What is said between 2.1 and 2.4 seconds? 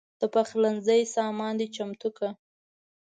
کړه.